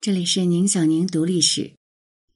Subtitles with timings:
[0.00, 1.72] 这里是宁小宁读历史。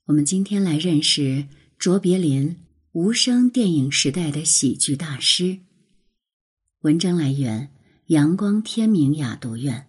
[0.07, 1.47] 我们今天来认识
[1.79, 2.57] 卓别林，
[2.91, 5.61] 无声电影时代的喜剧大师。
[6.81, 7.71] 文章来源：
[8.07, 9.87] 阳光天明雅读院。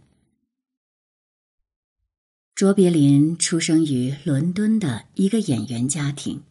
[2.54, 6.44] 卓别林出生于伦敦的一个演员家庭，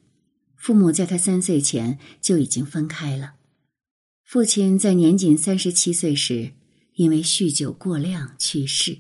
[0.57, 3.35] 父母在他三岁前就已经分开了。
[4.25, 6.51] 父亲在年仅三十七岁时
[6.95, 8.99] 因为酗酒过量去世。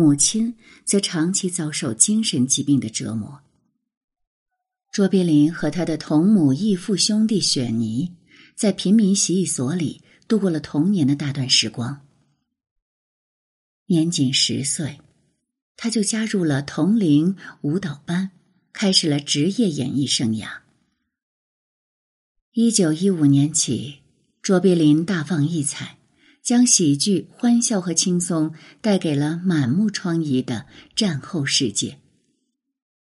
[0.00, 3.42] 母亲则长期遭受精神疾病的折磨。
[4.90, 8.14] 卓别林和他的同母异父兄弟雪妮
[8.56, 12.00] 在贫民洗衣所里度过了童年的大段时光。
[13.88, 15.02] 年仅十岁，
[15.76, 18.30] 他就加入了同龄舞蹈班，
[18.72, 20.60] 开始了职业演艺生涯。
[22.52, 23.98] 一九一五年起，
[24.40, 25.99] 卓别林大放异彩。
[26.42, 31.98] 将喜剧、欢笑和轻松带给了满目疮痍的战后世界。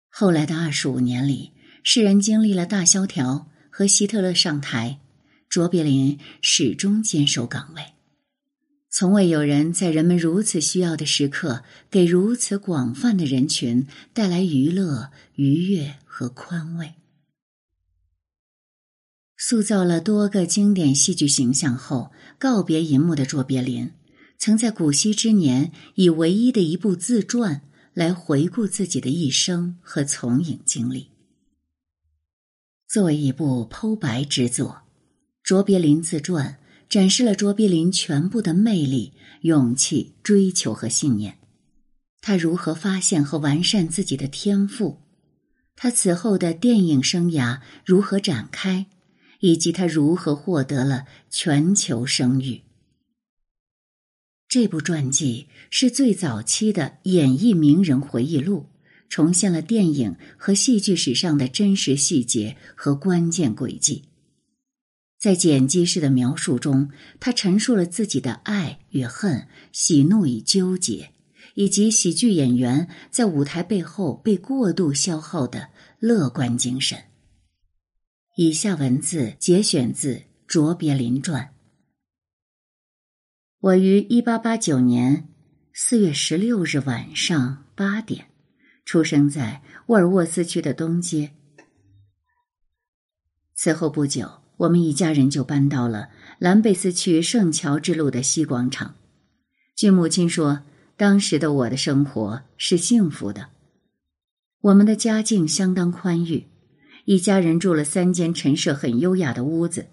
[0.08, 1.52] 后来的二十五年里，
[1.82, 4.98] 世人经历了大萧条和希特勒上台，
[5.48, 7.82] 卓别林始终坚守岗位。
[8.90, 16.94] 从未有人在人们如此需要的时刻，给如此广泛的人群带来娱乐、愉悦和宽慰。
[19.40, 23.92] 塑造了多个经典戏剧形象后，告别银幕的卓别林，
[24.36, 27.62] 曾在古稀之年以唯一的一部自传
[27.94, 31.10] 来回顾自己的一生和从影经历。
[32.88, 34.70] 作为一部剖白之作，
[35.44, 36.58] 《卓别林自传》
[36.88, 41.38] 展示了卓别林全部的魅力、勇气、追求和信念。
[42.20, 44.98] 他如何发现和完善自己的天赋？
[45.76, 48.86] 他此后的电影生涯如何展开？
[49.40, 52.62] 以及他如何获得了全球声誉。
[54.48, 58.66] 这部传记是最早期的演艺名人回忆录，
[59.08, 64.04] 重现了电影和戏剧史上的真实细节和关键轨迹。
[65.18, 71.10] 在剪辑式的描述中，他陈述了自己的爱与恨、喜怒与纠结，
[71.54, 77.07] 以及喜剧演员在舞台背后被过度消耗的乐观精神。
[78.40, 80.14] 以下文字节选自
[80.46, 81.42] 《卓别林传》。
[83.58, 85.26] 我于一八八九年
[85.72, 88.28] 四月十六日晚上八点，
[88.84, 91.32] 出生在沃尔沃斯区的东街。
[93.56, 98.94] 此后不久，我们一家人就搬到了兰贝斯区圣乔治路的西广场。
[99.74, 100.62] 据母亲说，
[100.96, 103.48] 当时的我的生活是幸福的，
[104.60, 106.46] 我们的家境相当宽裕。
[107.10, 109.86] 一家人住了三间陈设很优雅的屋子。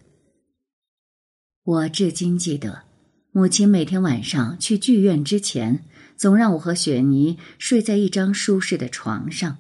[1.64, 2.84] 我至今记得，
[3.32, 5.86] 母亲每天晚上去剧院之前，
[6.18, 9.60] 总让我和雪妮睡在一张舒适的床上，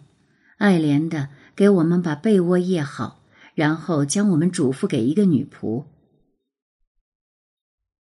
[0.57, 3.23] 爱怜的给我们把被窝掖好，
[3.53, 5.85] 然后将我们嘱咐给一个女仆。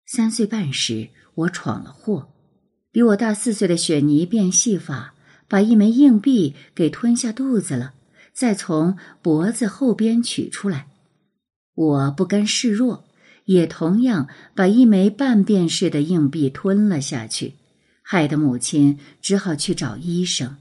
[0.06, 2.34] 三岁半时，我闯了祸，
[2.90, 5.14] 比我大四岁的雪妮变戏法，
[5.46, 7.92] 把一枚硬币给吞下肚子了。
[8.36, 10.88] 再从脖子后边取出来，
[11.74, 13.06] 我不甘示弱，
[13.46, 17.54] 也同样把一枚半便士的硬币吞了下去，
[18.02, 20.58] 害得母亲只好去找医生。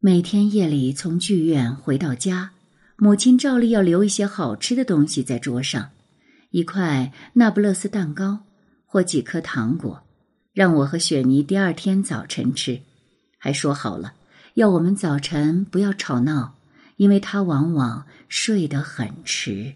[0.00, 2.50] 每天夜里从剧院回到家，
[2.96, 5.90] 母亲照例要留一些好吃的东西在桌上，
[6.50, 8.40] 一块那不勒斯蛋糕
[8.84, 10.02] 或几颗糖果，
[10.52, 12.80] 让我和雪妮第二天早晨吃，
[13.38, 14.14] 还说好了。
[14.54, 16.58] 要我们早晨不要吵闹，
[16.96, 19.74] 因为他往往睡得很迟。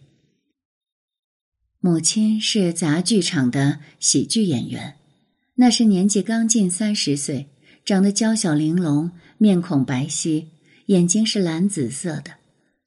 [1.78, 4.96] 母亲是杂剧场的喜剧演员，
[5.54, 7.48] 那时年纪刚近三十岁，
[7.84, 10.46] 长得娇小玲珑，面孔白皙，
[10.86, 12.38] 眼睛是蓝紫色的，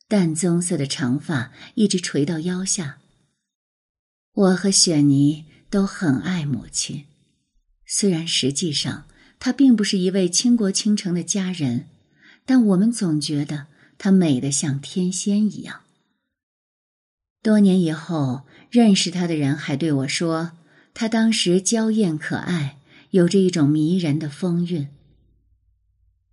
[0.08, 2.98] 淡棕色的长发一直垂到腰下。
[4.34, 7.06] 我和雪妮都很爱母亲，
[7.86, 9.06] 虽然实际上。
[9.40, 11.88] 她并不是一位倾国倾城的佳人，
[12.46, 13.68] 但我们总觉得
[13.98, 15.82] 她美得像天仙一样。
[17.44, 20.52] 多年以后，认识她的人还对我说，
[20.94, 22.78] 她当时娇艳可爱，
[23.12, 24.88] 有着一种迷人的风韵。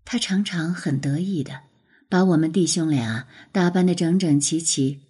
[0.04, 1.60] 她常常很得意的
[2.08, 5.00] 把我们弟兄俩打扮得整整齐齐，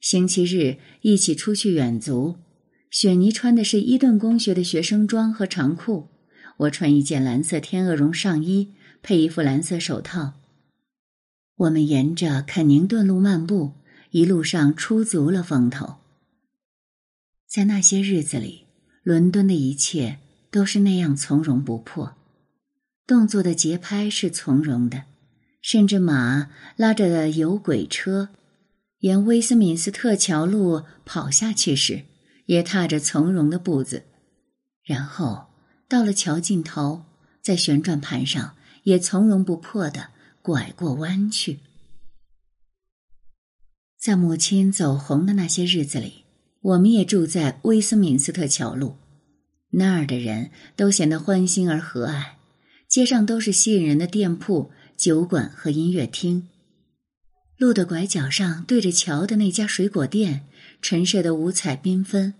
[0.00, 2.36] 星期日一起出去远足。
[2.90, 6.08] 雪妮穿的是伊顿公学的学生装和长裤。
[6.60, 10.34] 我穿一件蓝色天鹅绒上衣，配一副蓝色手套。
[11.56, 13.72] 我们沿着肯宁顿路漫步，
[14.10, 15.96] 一路上出足了风头。
[17.46, 18.66] 在那些日子里，
[19.02, 20.18] 伦敦的一切
[20.50, 22.16] 都是那样从容不迫。
[23.06, 25.04] 动作的节拍是从容的，
[25.62, 28.28] 甚至马拉着的有轨车
[28.98, 32.04] 沿威斯敏斯特桥路跑下去时，
[32.46, 34.04] 也踏着从容的步子。
[34.84, 35.46] 然后
[35.90, 37.02] 到了桥尽头，
[37.42, 38.54] 在旋转盘上
[38.84, 40.10] 也从容不迫的
[40.40, 41.58] 拐过弯去。
[43.98, 46.22] 在母亲走红的那些日子里，
[46.60, 48.98] 我们也住在威斯敏斯特桥路，
[49.70, 52.34] 那儿的人都显得欢欣而和蔼，
[52.86, 56.46] 街上都是吸引人的店铺、酒馆和音乐厅。
[57.56, 60.46] 路的拐角上对着桥的那家水果店，
[60.80, 62.34] 陈设的五彩缤纷，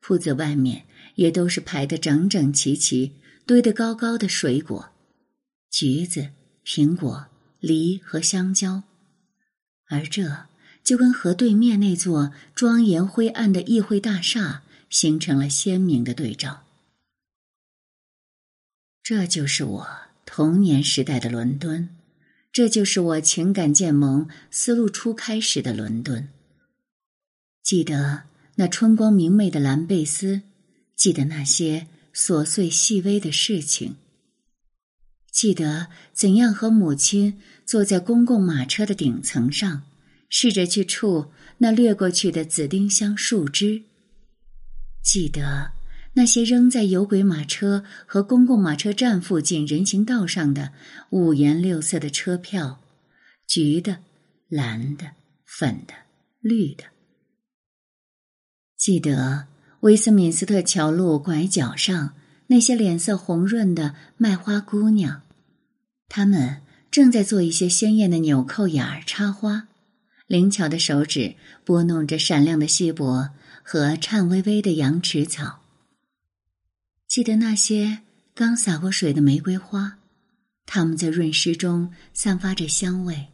[0.00, 3.12] 铺子外面也都是排得整整齐齐、
[3.46, 4.90] 堆得高高的水果，
[5.70, 6.30] 橘子、
[6.64, 7.26] 苹果、
[7.60, 8.82] 梨和香蕉，
[9.88, 10.46] 而这。
[10.84, 16.64] 就跟河对面那座庄严灰暗的议会大厦形成了鲜明的对照。
[19.02, 19.88] 这就是我
[20.26, 21.88] 童年时代的伦敦，
[22.52, 26.28] 这就是我情感渐萌、思路初开时的伦敦。
[27.62, 28.24] 记得
[28.56, 30.42] 那春光明媚的兰贝斯，
[30.96, 33.96] 记得那些琐碎细微的事情，
[35.30, 39.82] 记得怎样和母亲坐在公共马车的顶层上。
[40.30, 43.84] 试着去触那掠过去的紫丁香树枝，
[45.00, 45.70] 记得
[46.14, 50.72] 那些扔在有轨马车和公共马车站附近人行道上的
[51.10, 52.80] 五颜六色的车票，
[53.46, 54.00] 橘的、
[54.48, 55.12] 蓝的、
[55.44, 55.94] 粉的、
[56.40, 56.82] 绿的。
[58.76, 59.46] 记得
[59.84, 62.14] 威斯敏斯特桥路拐角上
[62.46, 65.20] 那些脸色红润的卖花姑娘，
[66.08, 69.68] 她们正在做一些鲜艳的纽扣眼儿插花。
[70.26, 71.34] 灵巧的手指
[71.66, 73.28] 拨弄着闪亮的锡箔
[73.62, 75.60] 和颤巍巍的羊齿草。
[77.06, 77.98] 记得那些
[78.34, 79.98] 刚洒过水的玫瑰花，
[80.64, 83.26] 它们在润湿中散发着香味，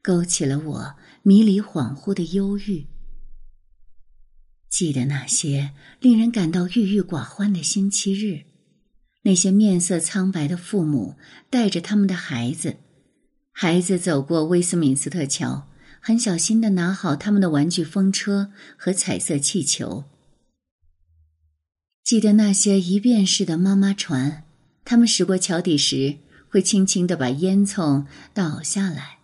[0.00, 2.86] 勾起了我迷离恍惚的忧郁。
[4.68, 8.44] 记得那些令人感到郁郁寡欢的星期日，
[9.22, 11.16] 那些面色苍白的父母
[11.50, 12.76] 带着他们的孩子，
[13.52, 15.68] 孩子走过威斯敏斯特桥。
[16.00, 20.04] 很小心的拿好他们的玩具风车和彩色气球。
[22.04, 24.44] 记得那些一便士的妈妈船，
[24.84, 26.18] 他们驶过桥底时
[26.48, 29.18] 会轻轻的把烟囱倒下来。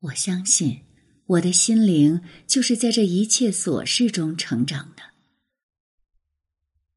[0.00, 0.80] 我相信，
[1.26, 5.02] 我的心灵就是在这一切琐事中成长的。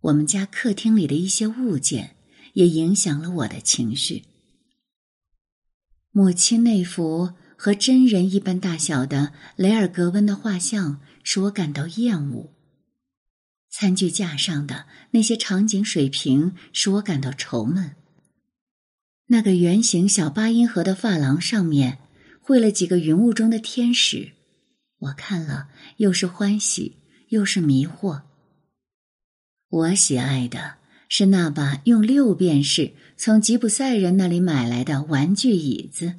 [0.02, 2.16] 我们家客厅里的一些物件
[2.54, 4.24] 也影响了我的情绪。
[6.12, 7.34] 母亲那幅。
[7.62, 12.54] 和真人一般大小的雷尔格温的画像使我感到厌恶。
[13.70, 17.98] 餐具架上的那些场景水瓶使我感到愁闷。
[19.26, 21.98] 那个圆形小八音盒的发廊上面
[22.50, 24.32] 为了几个云雾中的天使，
[24.98, 26.98] 我看了又是欢喜
[27.30, 28.24] 又是迷惑。
[29.70, 36.16] 我喜爱的是那把用六便士从吉普赛人那里买来的玩具椅子。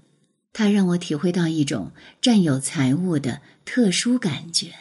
[0.53, 4.73] 它让我体会到一种占有财物的特殊感觉。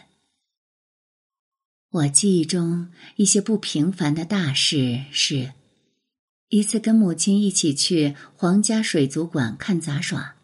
[1.91, 5.53] 我记忆中一些不平凡的大事是：
[6.49, 10.35] 一次跟母亲一起去皇家水族馆看杂耍，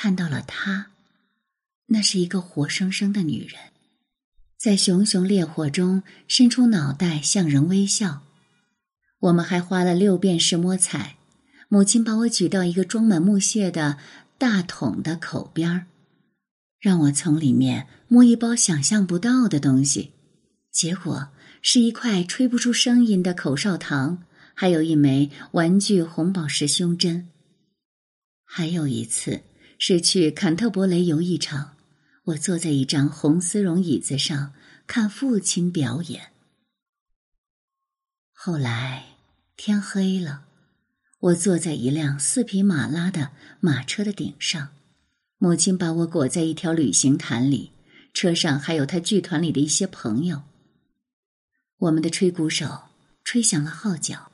[0.00, 0.92] 看到了她，
[1.86, 3.58] 那是一个活生生的女人，
[4.56, 8.22] 在熊熊烈火中伸出脑袋向人微笑。
[9.18, 11.16] 我们还花了六便士摸彩，
[11.68, 13.98] 母亲把我举到一个装满木屑的。
[14.38, 15.86] 大桶的口边儿，
[16.78, 20.12] 让我从里面摸一包想象不到的东西，
[20.70, 24.22] 结果是一块吹不出声音的口哨糖，
[24.54, 27.28] 还有一枚玩具红宝石胸针。
[28.44, 29.42] 还有一次
[29.78, 31.76] 是去坎特伯雷游一场，
[32.24, 34.52] 我坐在一张红丝绒椅子上
[34.86, 36.32] 看父亲表演。
[38.32, 39.16] 后来
[39.56, 40.44] 天黑了。
[41.20, 44.68] 我坐在一辆四匹马拉的马车的顶上，
[45.38, 47.72] 母亲把我裹在一条旅行毯里，
[48.14, 50.44] 车上还有他剧团里的一些朋友。
[51.78, 52.82] 我们的吹鼓手
[53.24, 54.30] 吹响了号角，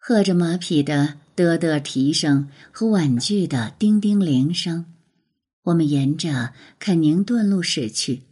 [0.00, 4.86] 和着马匹的嘚嘚蹄声和婉具的叮叮铃声，
[5.62, 8.22] 我们沿着肯宁顿路驶去。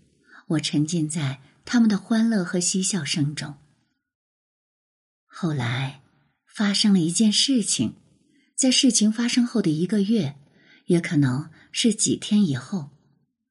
[0.49, 3.55] 我沉浸在他们的欢乐和嬉笑声中。
[5.25, 6.01] 后来。
[6.59, 7.95] 发生了一件事情，
[8.57, 10.35] 在事情发生后的一个月，
[10.87, 12.91] 也可能是几天以后，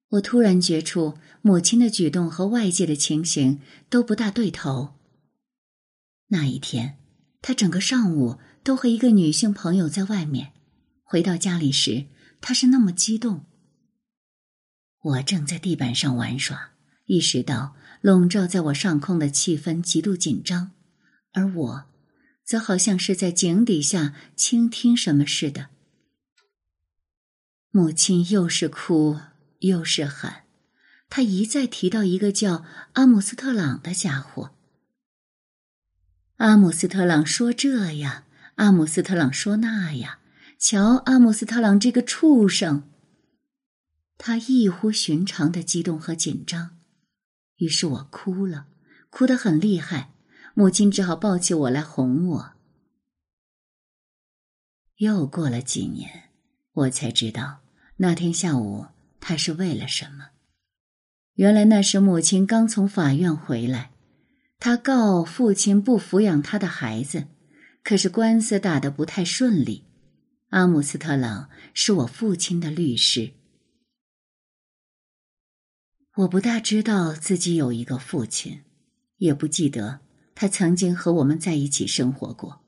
[0.10, 4.96] 我突然觉出母亲的举动和外界的情形都不大对头。
[6.28, 6.98] 那一天，
[7.42, 10.54] 他整个上午都和一个女性朋友在外面。
[11.04, 12.08] 回到家里时，
[12.42, 13.46] 他是那么激动。
[15.02, 16.72] 我正在地板上玩耍，
[17.06, 20.72] 意识到笼罩在我上空的气氛极度紧张，
[21.32, 21.86] 而我，
[22.44, 25.70] 则好像是在井底下倾听什么似的。
[27.72, 29.18] 母亲又是哭
[29.60, 30.44] 又是喊，
[31.10, 34.57] 她一再提到一个叫阿姆斯特朗的家伙。
[36.38, 38.24] 阿姆斯特朗说这样，
[38.56, 40.20] 阿姆斯特朗说那样，
[40.60, 42.84] 瞧阿姆斯特朗这个畜生。
[44.20, 46.78] 他异乎寻常的激动和紧张，
[47.58, 48.68] 于是我哭了，
[49.10, 50.12] 哭得很厉害。
[50.54, 52.54] 母亲只好抱起我来哄我。
[54.98, 56.30] 又过了几年，
[56.74, 57.60] 我才知道
[57.98, 58.88] 那天下午
[59.20, 60.30] 他是为了什么。
[61.34, 63.92] 原来那时母亲刚从法院回来，
[64.60, 67.28] 他告父亲不抚养他的孩子，
[67.84, 69.86] 可是官司打得不太顺利。
[70.50, 73.34] 阿姆斯特朗是我父亲的律师。
[76.16, 78.62] 我不大知道自己有一个父亲，
[79.18, 80.00] 也不记得
[80.34, 82.62] 他曾经和我们在一起生活过。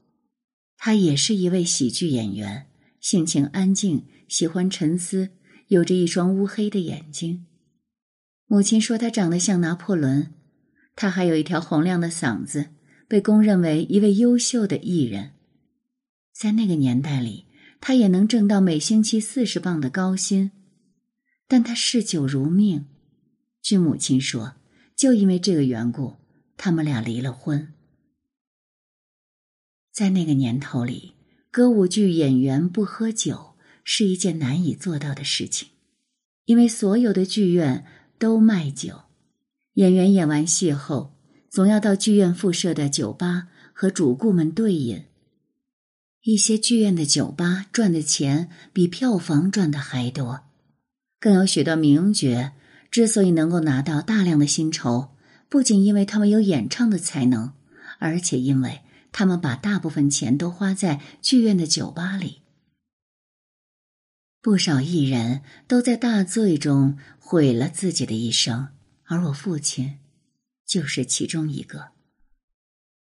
[0.78, 2.68] 他也是一位喜剧演员，
[3.02, 5.32] 性情安静，喜欢沉思，
[5.68, 7.48] 有着一双乌黑的眼睛。
[8.46, 10.34] 母亲说他长得像拿破仑。
[11.02, 12.72] 他还有一条洪亮的嗓子，
[13.08, 15.32] 被公认为一位优秀的艺人。
[16.34, 17.46] 在那个年代里，
[17.80, 20.52] 他也能挣到每星期四十磅的高薪，
[21.48, 22.86] 但他嗜酒如命。
[23.62, 24.56] 据母亲说，
[24.94, 26.18] 就因为这个缘故，
[26.58, 27.74] 他们俩离了婚。
[29.94, 31.14] 在那个年头里，
[31.50, 35.70] 歌舞剧演员不喝酒是一件难以做到的事情，
[36.44, 37.86] 因为所有的剧院
[38.18, 39.04] 都卖酒。
[39.80, 41.14] 演员演完戏后，
[41.50, 45.06] 总要到剧院附设的酒吧和主顾们对饮。
[46.24, 50.42] 一些剧院的酒吧赚的钱比票房赚的还多，
[51.18, 52.52] 更有许多名角。
[52.92, 55.12] 之所以能够拿到大量的薪酬，
[55.48, 57.54] 不仅因为他们有演唱的才能，
[58.00, 58.82] 而且因为
[59.14, 62.40] 他们把大部分钱都花在剧院的酒吧里。
[64.42, 68.68] 不少艺人都在大醉中毁了自己的一生，
[69.10, 69.98] 而我父亲
[70.68, 71.94] 就是其中一个。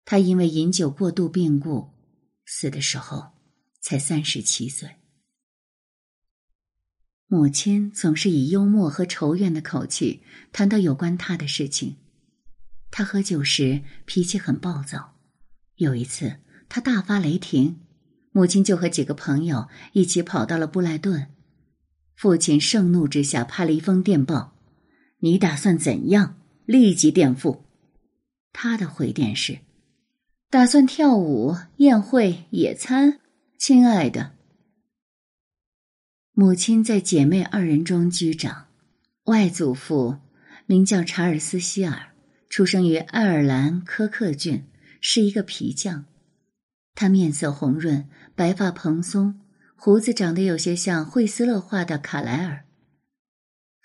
[0.04, 1.90] 他因为饮酒过度病故，
[2.44, 3.32] 死的时候
[3.80, 4.88] 才三十七岁。
[7.26, 10.22] 母亲总是以幽默和仇怨的口气
[10.52, 11.96] 谈到有关他的事情。
[12.92, 15.16] 他喝酒时脾气很暴躁，
[15.74, 16.36] 有一次
[16.68, 17.80] 他大发雷霆，
[18.30, 21.34] 母亲就和几个朋友一起跑到了布莱顿。
[22.14, 24.55] 父亲盛怒之下派了一封电报
[25.20, 26.36] ：“你打算怎样？
[26.64, 27.64] 立即垫付。”
[28.52, 29.58] 他的回电是
[30.50, 33.20] ：“打算跳舞、宴会、野餐，
[33.58, 34.32] 亲爱的。”
[36.38, 38.66] 母亲在姐妹二人中居长，
[39.24, 40.18] 外祖父
[40.66, 42.12] 名叫查尔斯·希尔，
[42.50, 44.64] 出生于爱尔兰科克郡，
[45.00, 46.04] 是一个皮匠。
[46.94, 49.40] 他面色红润，白发蓬松，
[49.76, 52.65] 胡子长得有些像惠斯勒画的卡莱尔。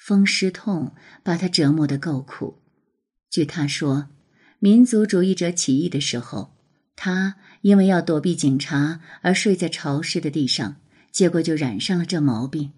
[0.03, 2.57] 风湿痛把他折磨得够苦。
[3.29, 4.09] 据他说，
[4.57, 6.55] 民族主义者起义的时候，
[6.95, 10.77] 他因为要躲避警察而睡在潮湿的地上。
[11.11, 12.71] 结果就染上了这毛病。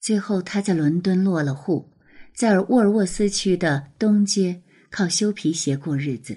[0.00, 1.92] 最后，他在伦敦落了户，
[2.34, 6.36] 在沃尔沃斯区的东街靠修皮鞋过日子。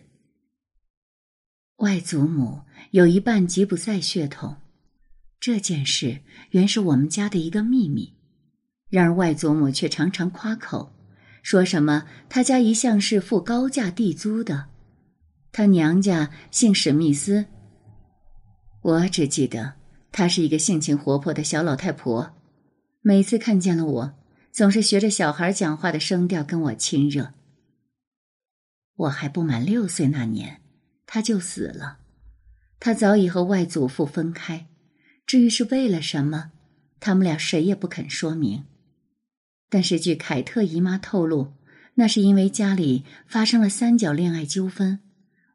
[1.78, 4.58] 外祖母有一半吉普赛血统，
[5.40, 6.22] 这件事
[6.52, 8.17] 原是我们家的一个秘密。
[8.90, 10.94] 然而外祖母却常常夸口，
[11.44, 14.66] 说什么他家一向是付高价地租的，
[15.52, 17.46] 他娘家姓史密斯。
[18.82, 19.74] 我只记得。
[20.10, 22.34] 她是一个性情活泼的小老太婆，
[23.02, 24.14] 每次看见了我，
[24.52, 27.34] 总是学着小孩讲话的声调跟我亲热。
[28.96, 30.62] 我还不满六岁那年，
[31.06, 32.00] 她就死了。
[32.80, 34.66] 她早已和外祖父分开，
[35.28, 36.52] 至于是为了什么，
[37.00, 38.66] 他们俩谁也不肯说明。
[39.70, 41.54] 但是据凯特姨妈透露，
[41.96, 45.00] 那是因为家里发生了三角恋爱纠纷。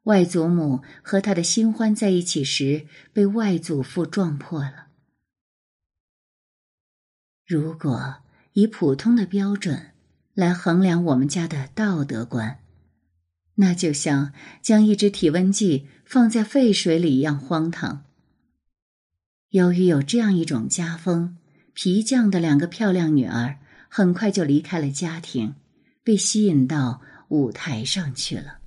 [0.04, 4.88] 外祖母和他的新欢在一起时，被外祖父撞破了。
[7.46, 8.16] 如果
[8.54, 9.92] 以普通的标准
[10.34, 12.58] 来衡量我们家的道德观，
[13.54, 18.04] 那就像将一只体温计放在沸水里一样荒唐。
[19.50, 21.36] 由于有这样一种家风，
[21.74, 23.58] 皮匠的两个漂亮女儿
[23.94, 25.54] 很快就离开了家庭，
[26.02, 28.60] 被吸引到舞台上去了。